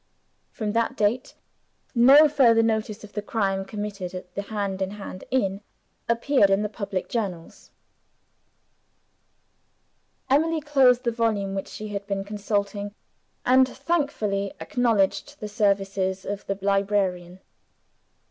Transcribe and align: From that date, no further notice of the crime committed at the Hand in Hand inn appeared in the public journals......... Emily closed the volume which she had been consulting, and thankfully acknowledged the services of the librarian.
From 0.49 0.71
that 0.71 0.95
date, 0.97 1.35
no 1.93 2.27
further 2.27 2.63
notice 2.63 3.03
of 3.03 3.13
the 3.13 3.21
crime 3.21 3.63
committed 3.63 4.15
at 4.15 4.33
the 4.33 4.41
Hand 4.41 4.81
in 4.81 4.89
Hand 4.89 5.25
inn 5.29 5.61
appeared 6.09 6.49
in 6.49 6.63
the 6.63 6.69
public 6.69 7.07
journals......... 7.07 7.69
Emily 10.27 10.59
closed 10.59 11.03
the 11.03 11.11
volume 11.11 11.53
which 11.53 11.67
she 11.67 11.89
had 11.89 12.07
been 12.07 12.23
consulting, 12.23 12.95
and 13.45 13.67
thankfully 13.69 14.51
acknowledged 14.59 15.39
the 15.39 15.47
services 15.47 16.25
of 16.25 16.47
the 16.47 16.57
librarian. 16.63 17.39